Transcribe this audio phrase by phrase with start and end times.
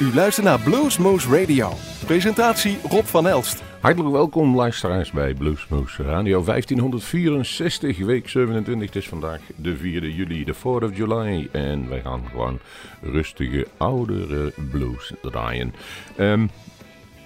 [0.00, 1.72] U luistert naar Bluesmoose Radio.
[2.06, 3.62] Presentatie Rob van Elst.
[3.80, 8.86] Hartelijk welkom luisteraars bij Bluesmoose Radio 1564, week 27.
[8.86, 11.48] Het is vandaag de 4e juli, de 4th of July.
[11.52, 12.58] En wij gaan gewoon
[13.02, 15.74] rustige, oudere blues draaien.
[16.16, 16.46] Ehm,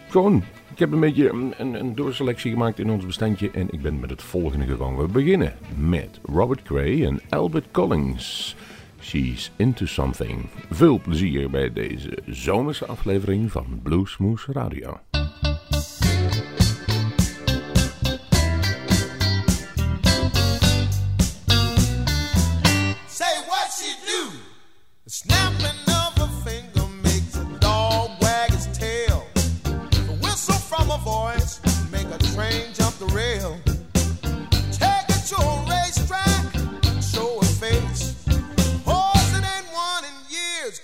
[0.09, 3.51] gewoon, ik heb een beetje een, een doorselectie gemaakt in ons bestandje.
[3.51, 4.97] En ik ben met het volgende gegaan.
[4.97, 8.57] We beginnen met Robert Cray en Albert Collins.
[9.03, 10.49] She's Into Something.
[10.71, 15.01] Veel plezier bij deze zomerse aflevering van Bluesmoose Radio.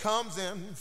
[0.09, 0.75] Comes in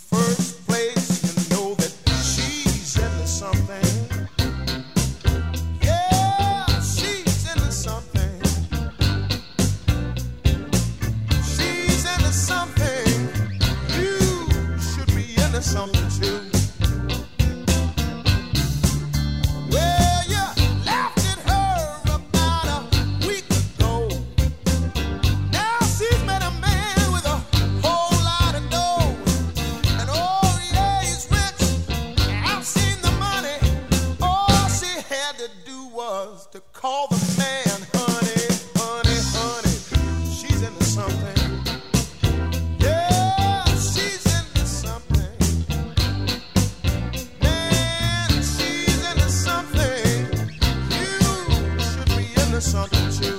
[52.57, 53.36] the sun to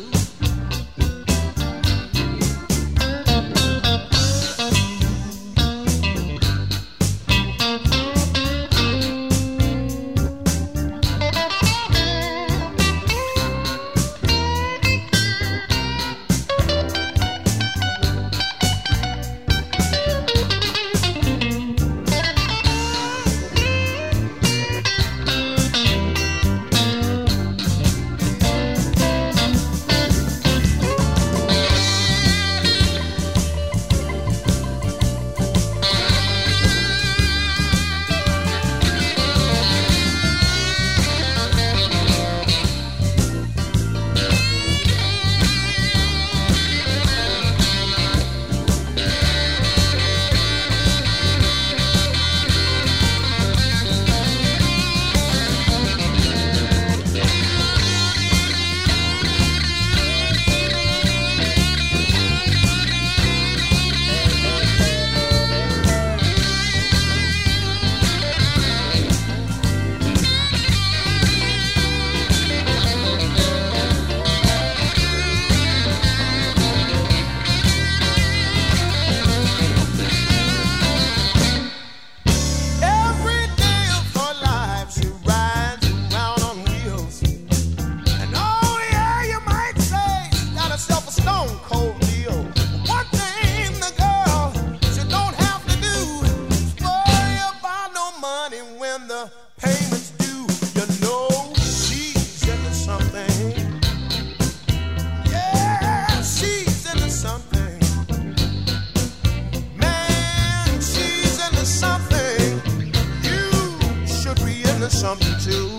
[114.89, 115.78] there's something to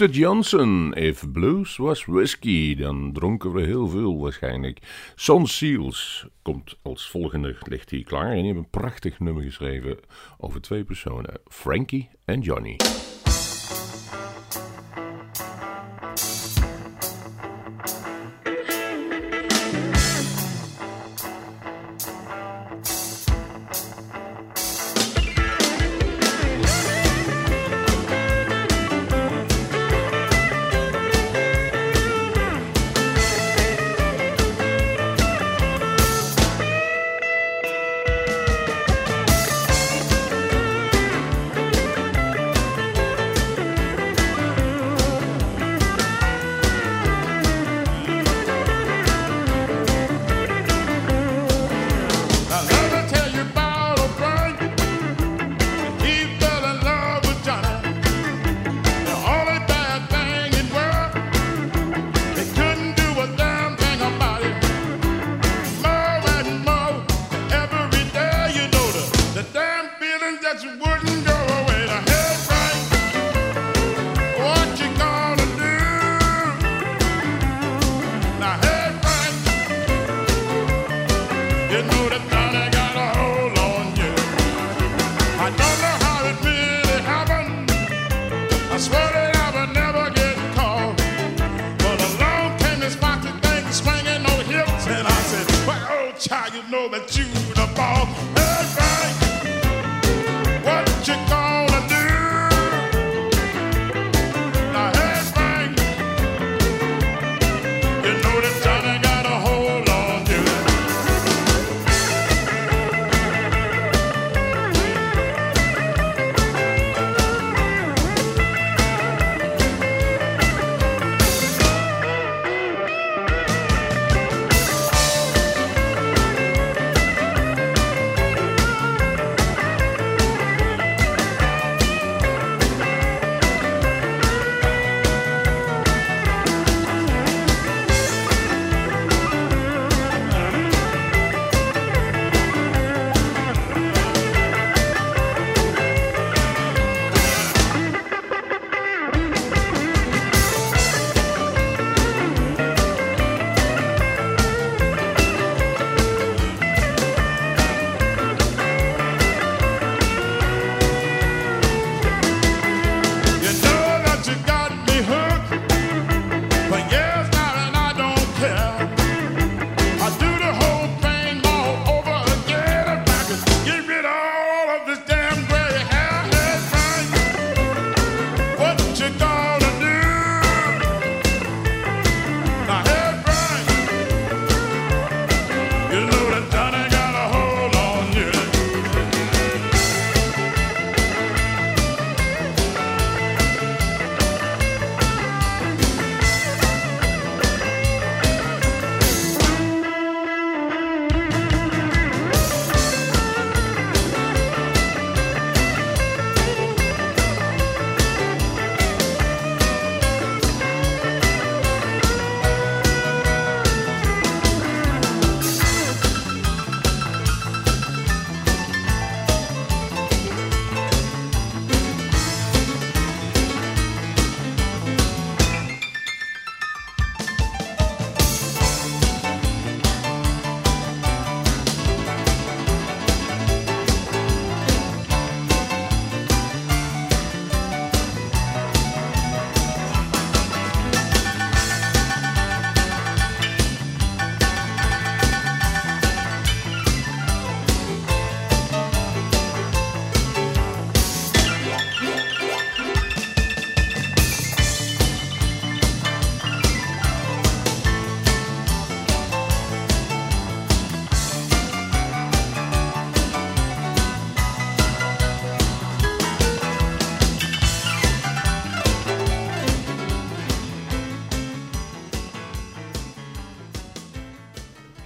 [0.00, 0.94] De Johnson.
[0.94, 4.78] If blues was whisky, dan dronken we heel veel waarschijnlijk.
[5.14, 8.30] Son Seals komt als volgende, ligt hier klaar.
[8.30, 9.98] En die hebben een prachtig nummer geschreven
[10.38, 12.76] over twee personen: Frankie en Johnny.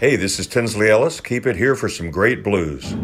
[0.05, 1.19] Hey, this is Tinsley Ellis.
[1.19, 2.95] Keep it here for some great blues.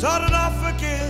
[0.00, 1.09] started off again.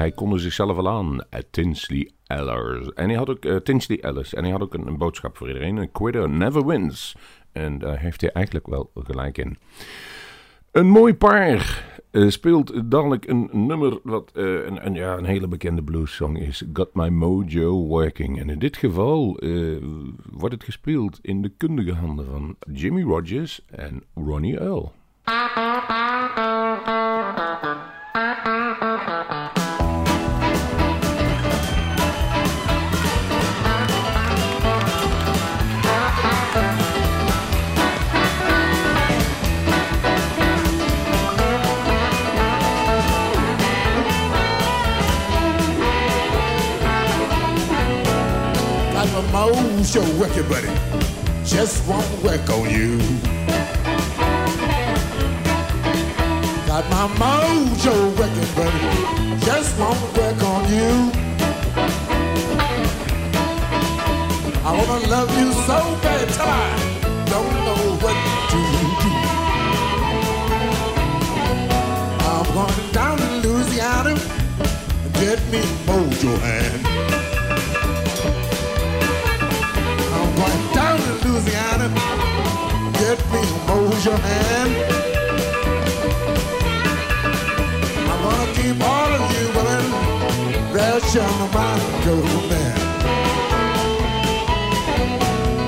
[0.00, 1.20] Hij konde zichzelf al aan.
[1.30, 2.92] eh, Tinsley Ellis.
[2.92, 4.34] En hij had ook, eh, Tinsley Ellis.
[4.34, 5.76] En hij had ook een, boodschap voor iedereen.
[5.76, 7.16] Een quitter never wins.
[7.52, 9.58] En daar heeft hij eigenlijk wel gelijk in.
[10.72, 16.38] Een mooi paar eh, speelt dadelijk een nummer wat een, ja, een hele bekende bluessong
[16.38, 16.64] is.
[16.72, 18.40] Got My Mojo Working.
[18.40, 19.40] En in dit geval
[20.30, 24.92] wordt het gespeeld in de kundige handen van Jimmy Rogers en Ronnie Earl.
[50.20, 50.68] Working, buddy.
[51.46, 52.98] Just won't work on you.
[56.66, 59.36] Got my mojo working, buddy.
[59.46, 61.10] Just won't work on you.
[64.62, 66.70] I wanna love you so bad till I
[67.32, 68.62] don't know what to do.
[72.28, 77.19] I'm going down to Louisiana and get me mojo hand.
[83.78, 84.72] Me your hand.
[88.10, 89.46] I'm gonna keep all of you
[90.74, 92.14] right on my mind, go
[92.50, 92.76] man.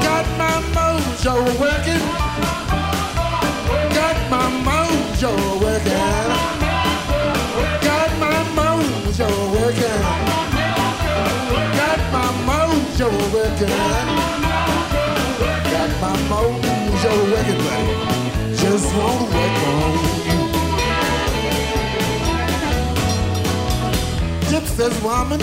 [0.03, 2.05] Got my mojo working,
[3.97, 6.31] got my mojo working,
[7.87, 10.03] got my mojo working,
[11.79, 14.22] got my mojo working
[17.09, 17.63] record.
[18.57, 20.13] Just wanna work on you.
[24.77, 25.39] Says woman,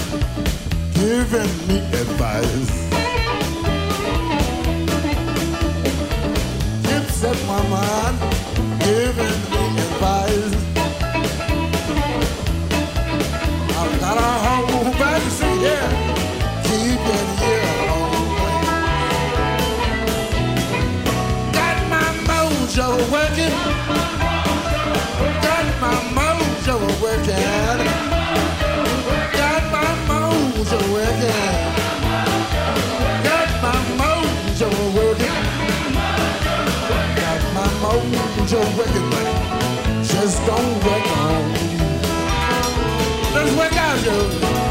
[0.96, 2.72] giving me advice.
[6.84, 7.06] Tip
[7.48, 8.14] woman,
[8.80, 9.29] giving
[23.12, 23.54] working.
[25.46, 27.80] Got my mojo working.
[29.38, 31.70] Got my mojo working.
[33.24, 35.38] Got my mojo working.
[37.20, 39.10] Got my mojo working.
[40.04, 41.78] Just don't work on you.
[43.34, 44.69] Just work on you.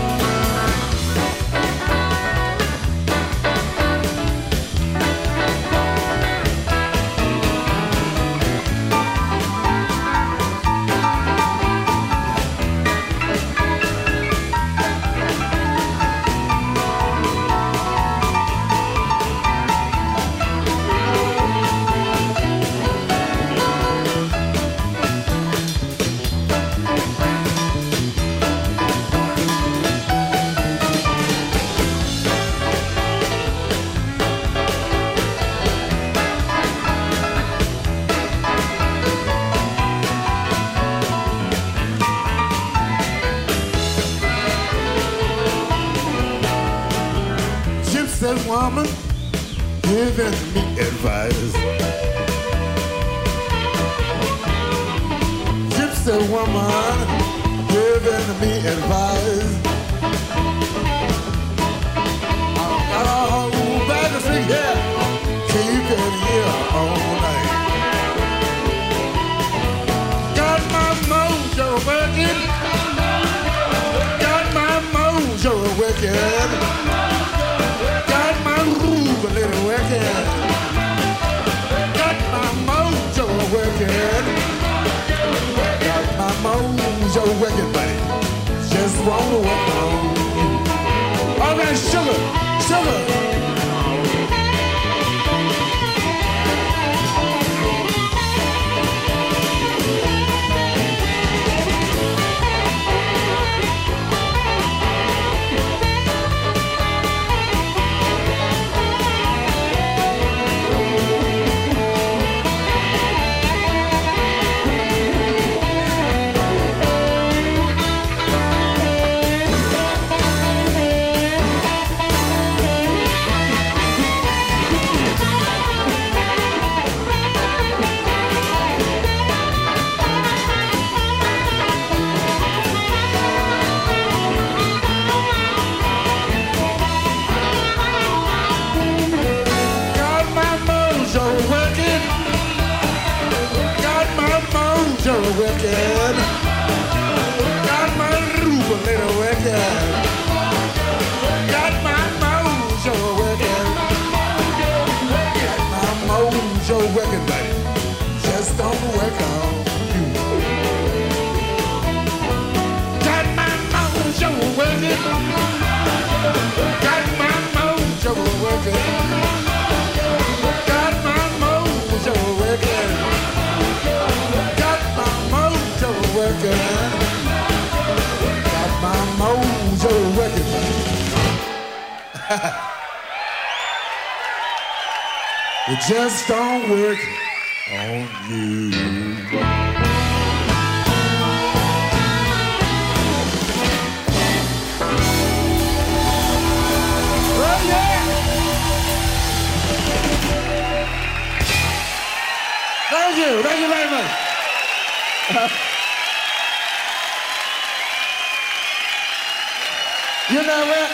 [210.30, 210.90] You know what?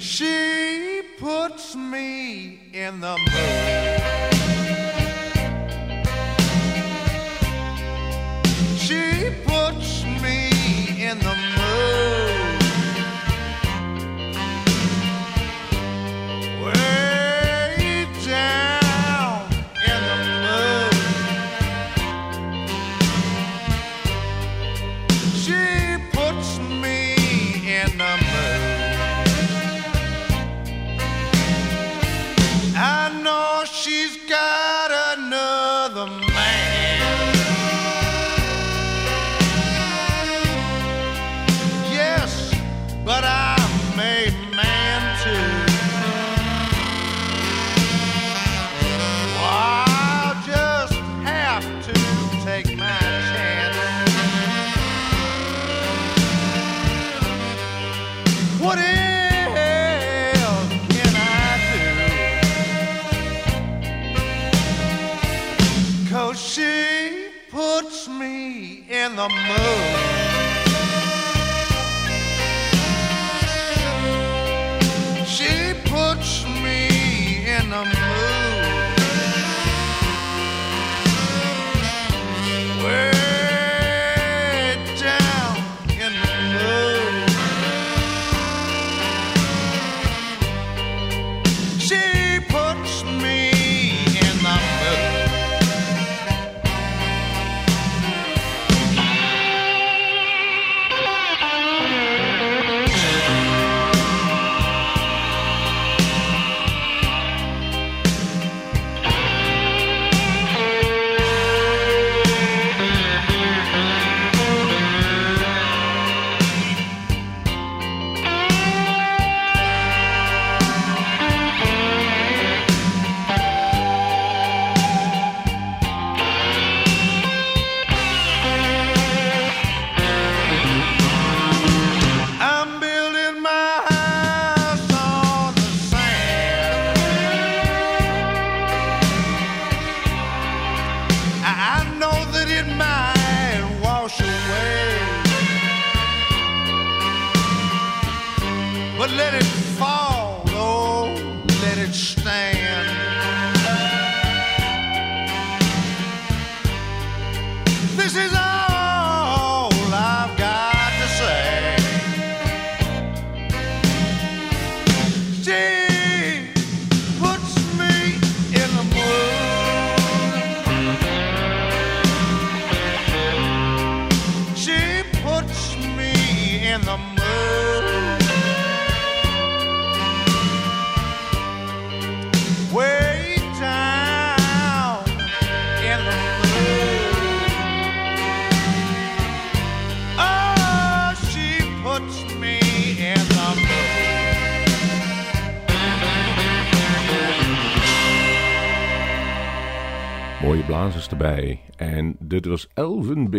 [0.00, 3.93] She puts me in the mood.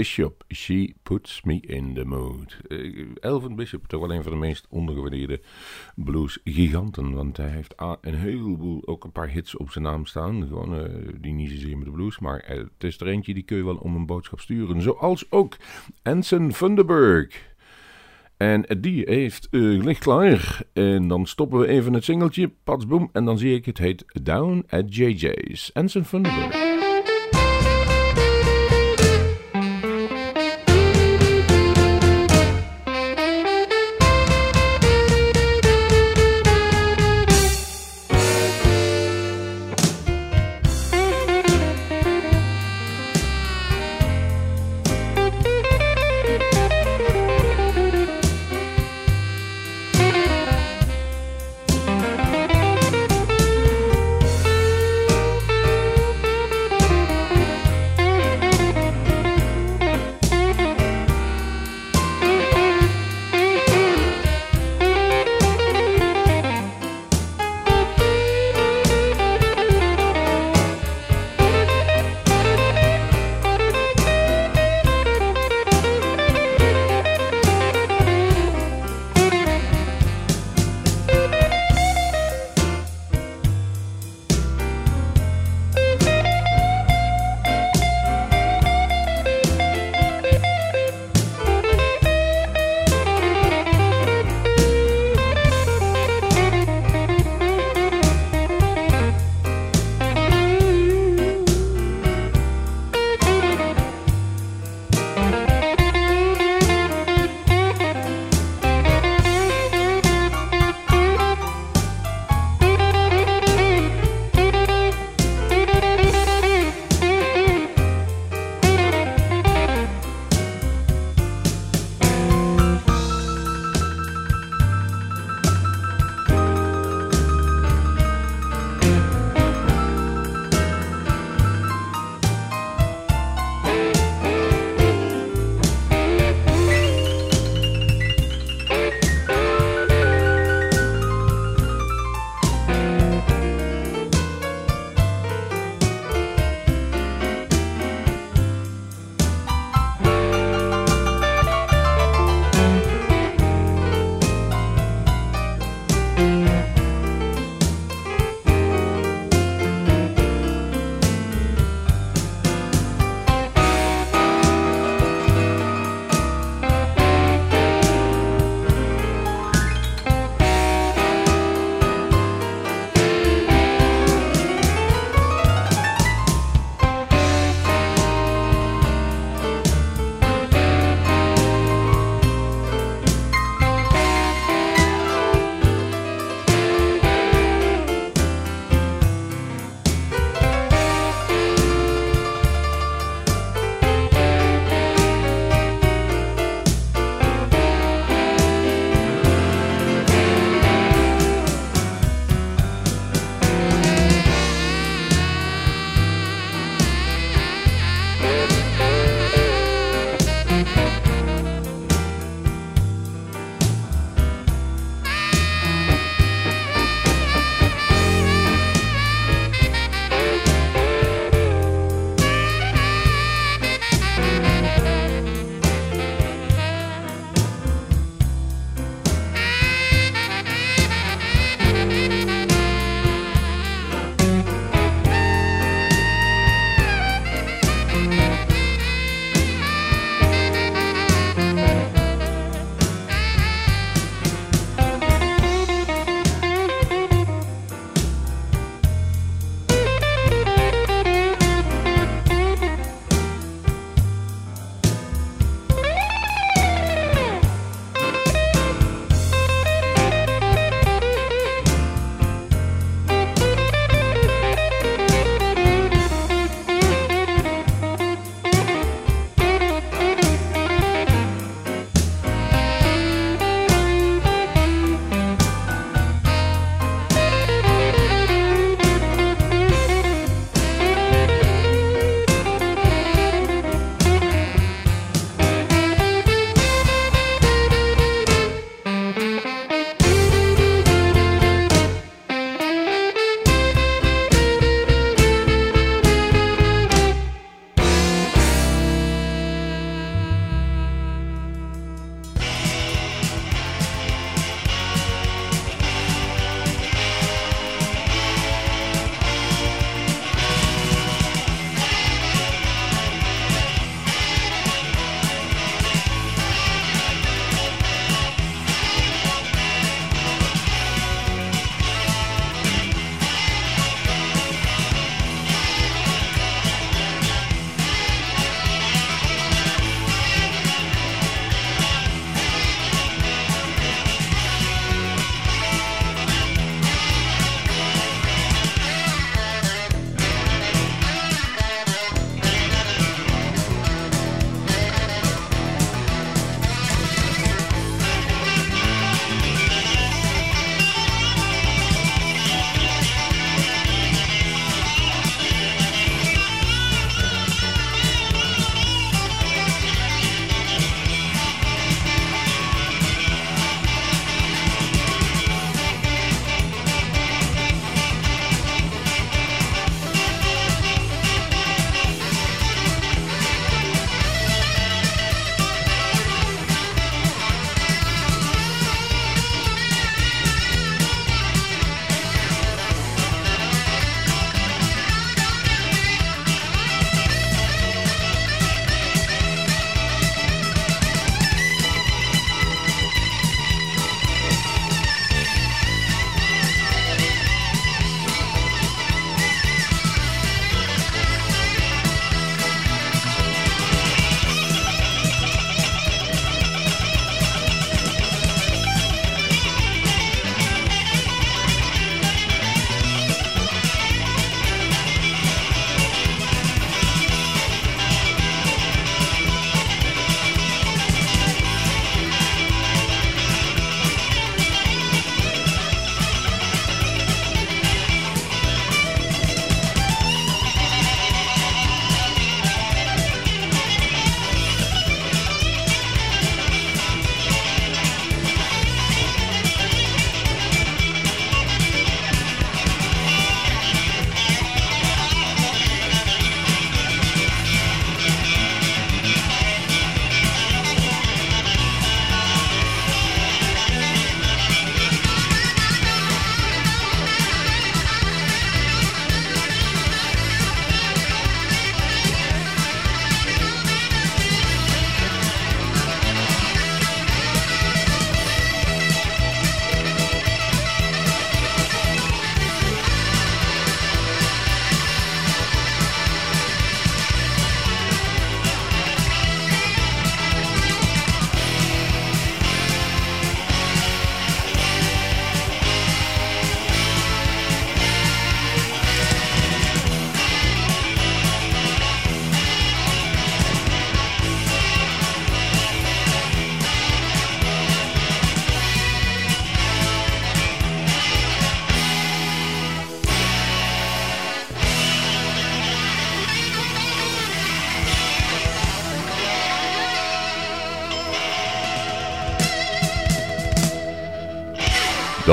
[0.06, 0.44] Bishop.
[0.54, 2.58] She puts me in the mood.
[2.68, 5.42] Eh, Elvin Bishop, toch wel een van de meest ondergewaardeerde
[5.96, 7.14] bluesgiganten.
[7.14, 10.48] Want hij heeft een heleboel, ook een paar hits op zijn naam staan.
[10.48, 10.90] Gewoon, eh,
[11.22, 12.20] die niet zozeer met de blues.
[12.20, 14.82] Maar eh, het is er eentje, die kun je wel om een boodschap sturen.
[14.82, 15.58] Zoals ook
[16.04, 17.54] Anson Funderburg.
[18.38, 20.62] En die heeft uh, ligt klaar.
[20.74, 22.52] En dan stoppen we even het singeltje.
[22.64, 23.10] Patsboom.
[23.12, 25.70] En dan zie ik het heet Down at JJ's.
[25.74, 26.85] Anson Funderburg.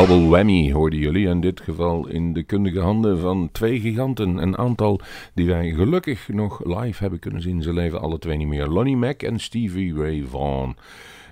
[0.06, 1.26] Double whammy hoorden jullie.
[1.28, 4.36] In dit geval in de kundige handen van twee giganten.
[4.36, 5.00] Een aantal
[5.34, 7.62] die wij gelukkig nog live hebben kunnen zien.
[7.62, 8.66] Ze leven alle twee niet meer.
[8.66, 10.76] Lonnie Mac en Stevie Ray Vaughan.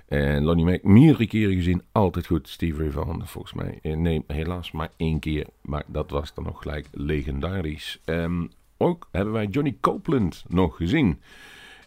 [0.07, 2.49] En Lonnie Mac, meerdere keren gezien, altijd goed.
[2.49, 3.79] Stevie Ray Vaughan, volgens mij.
[3.81, 5.45] eh, Nee, helaas maar één keer.
[5.61, 7.99] Maar dat was dan nog gelijk legendarisch.
[8.05, 8.45] Ehm,
[8.77, 11.19] ook hebben wij Johnny Copeland nog gezien.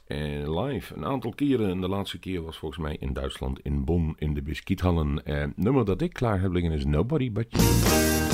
[0.06, 1.70] Eh, live een aantal keren.
[1.70, 5.24] En de laatste keer was volgens mij in Duitsland, in Bonn, in de Biscuithallen.
[5.24, 8.33] Eh, nummer dat ik klaar heb liggen is Nobody But You.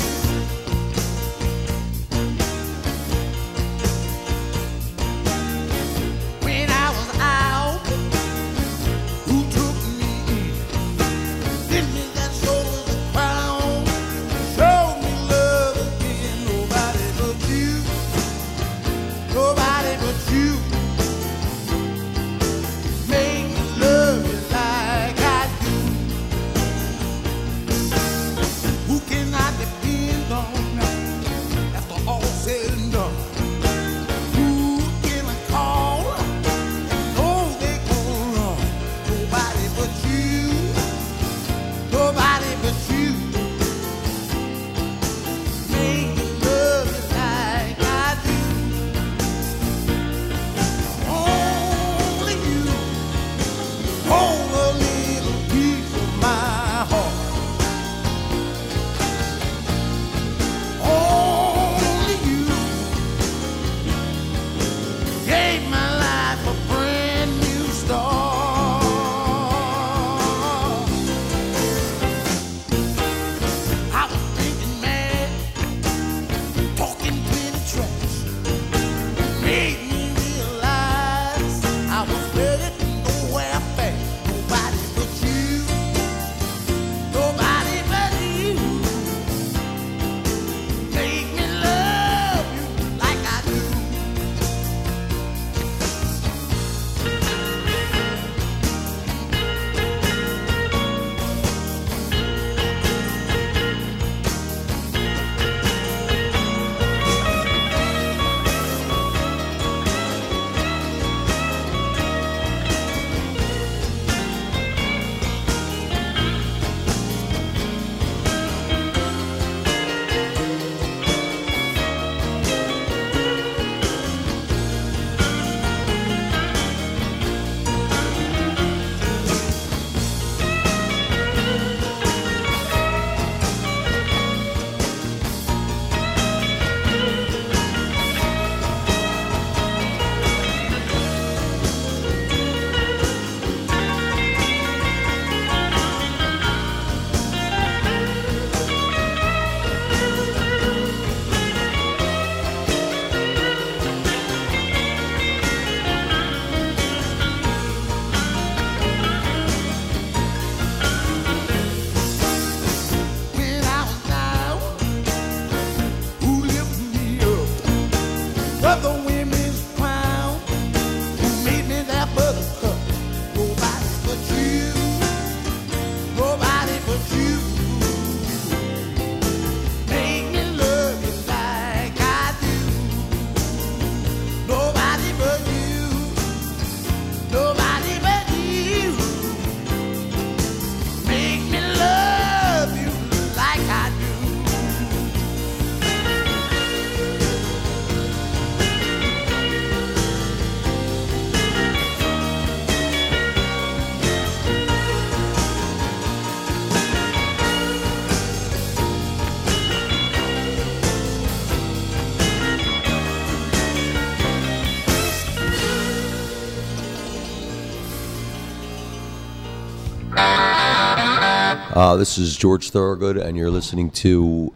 [221.81, 224.55] Uh, this is George Thorogood, and you're listening to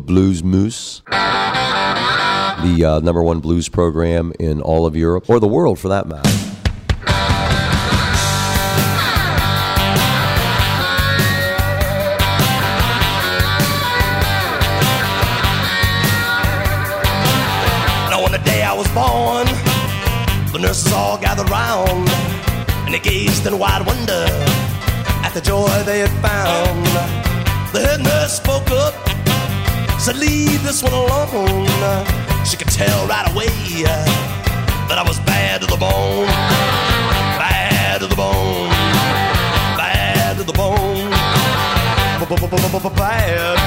[0.00, 5.78] Blues Moose, the uh, number one blues program in all of Europe, or the world
[5.78, 6.30] for that matter.
[18.08, 19.44] Now on the day I was born,
[20.54, 22.08] the nurses all gathered round,
[22.86, 24.49] and they gazed in wide wonder
[25.30, 26.86] at the joy they had found.
[27.72, 28.94] The head nurse spoke up,
[30.00, 31.66] said, Leave this one alone.
[32.44, 33.46] She could tell right away
[34.88, 36.26] that I was bad to the bone.
[37.38, 38.70] Bad to the bone.
[39.76, 41.10] Bad to the bone.
[42.96, 43.59] Bad.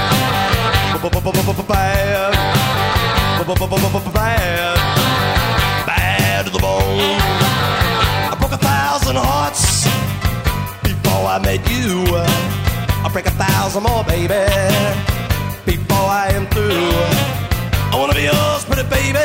[13.63, 14.43] A thousand more, baby,
[15.65, 16.91] before I am through.
[17.91, 19.23] I wanna be yours, pretty baby,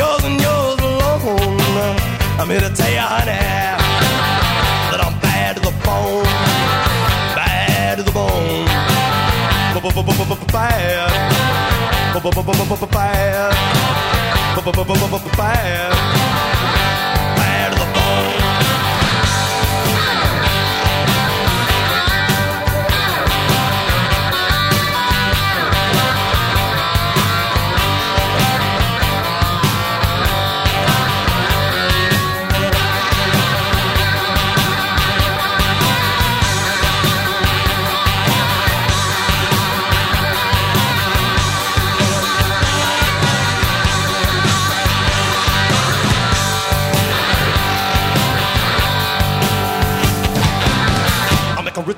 [0.00, 1.96] yours and yours alone.
[2.40, 3.36] I'm here to tell you, honey,
[4.90, 6.24] that I'm bad to the bone,
[7.36, 8.64] bad to the bone,
[12.24, 12.32] bad,
[15.12, 16.57] bad, bad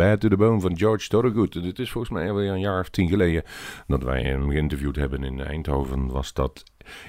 [0.00, 1.52] Bad to the Bone van George Thorogood.
[1.52, 3.42] Dit is volgens mij alweer een jaar of tien geleden
[3.86, 6.64] dat wij hem geïnterviewd hebben in Eindhoven was dat.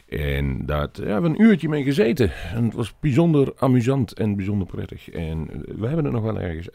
[0.07, 2.31] En daar hebben we een uurtje mee gezeten.
[2.53, 5.09] En het was bijzonder amusant en bijzonder prettig.
[5.09, 6.69] En we hebben het nog wel ergens.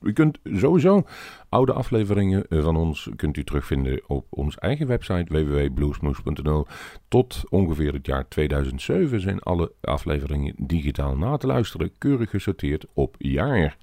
[0.00, 1.04] U kunt sowieso
[1.48, 6.66] oude afleveringen van ons kunt u terugvinden op onze eigen website www.bluesmoose.nl.
[7.08, 13.14] Tot ongeveer het jaar 2007 zijn alle afleveringen digitaal na te luisteren, keurig gesorteerd op
[13.18, 13.76] jaar.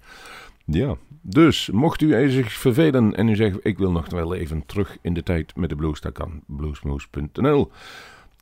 [0.71, 4.97] Ja, dus mocht u zich vervelen en u zegt ik wil nog wel even terug
[5.01, 7.71] in de tijd met de blues, dan kan bluesmoose.nl.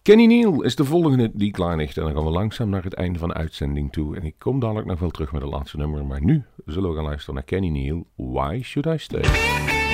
[0.01, 2.93] Kenny Neal is de volgende die klaar ligt en dan gaan we langzaam naar het
[2.93, 4.15] einde van de uitzending toe.
[4.15, 6.95] En ik kom dadelijk nog wel terug met het laatste nummer, maar nu zullen we
[6.95, 9.86] gaan luisteren naar Kenny Neal, Why Should I Stay?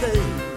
[0.00, 0.47] Stay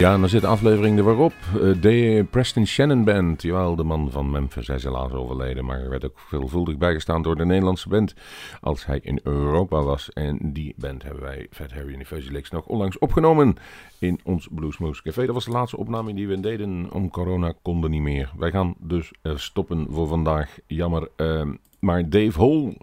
[0.00, 1.32] Ja, en dan zit de aflevering er weer op.
[1.54, 5.88] Eh, De Preston Shannon Band, jawel, de man van Memphis, hij is helaas overleden, maar
[5.88, 8.14] werd ook veelvuldig bijgestaan door de Nederlandse band
[8.60, 10.10] als hij in Europa was.
[10.10, 11.98] En die band hebben wij, Fat Harry en
[12.32, 13.56] de nog onlangs opgenomen
[13.98, 15.24] in ons Bluesmoose Café.
[15.26, 18.32] Dat was de laatste opname die we deden, om corona konden niet meer.
[18.38, 21.08] Wij gaan dus eh, stoppen voor vandaag, jammer.
[21.16, 21.42] eh,
[21.80, 22.76] maar Dave Hall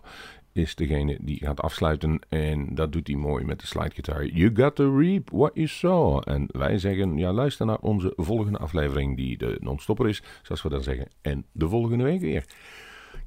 [0.57, 2.19] is degene die gaat afsluiten.
[2.29, 4.25] En dat doet hij mooi met de slidegitaar.
[4.25, 6.21] You got to reap what you saw.
[6.25, 10.69] En wij zeggen, ja, luister naar onze volgende aflevering, die de non-stopper is, zoals we
[10.69, 11.07] dan zeggen.
[11.21, 12.45] En de volgende week weer.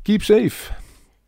[0.02, 0.72] Keep safe.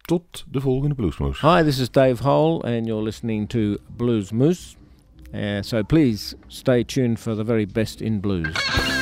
[0.00, 1.48] Tot de volgende Bluesmoose.
[1.48, 4.76] Hi, this is Dave Hole, and you're listening to Blues Moose.
[5.34, 9.01] Uh, so please stay tuned for the very best in blues.